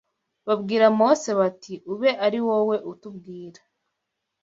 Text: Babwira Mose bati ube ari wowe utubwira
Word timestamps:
Babwira 0.47 0.85
Mose 0.99 1.29
bati 1.39 1.73
ube 1.91 2.09
ari 2.25 2.39
wowe 2.47 2.75
utubwira 2.91 3.61